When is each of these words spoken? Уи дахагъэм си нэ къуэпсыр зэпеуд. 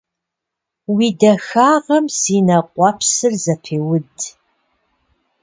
Уи 0.93 1.07
дахагъэм 1.19 2.05
си 2.17 2.37
нэ 2.47 2.57
къуэпсыр 2.73 3.33
зэпеуд. 3.43 4.15